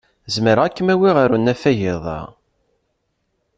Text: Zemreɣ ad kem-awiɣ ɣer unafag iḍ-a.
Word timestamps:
Zemreɣ 0.33 0.63
ad 0.65 0.73
kem-awiɣ 0.75 1.15
ɣer 1.17 1.29
unafag 1.35 1.79
iḍ-a. 1.93 2.19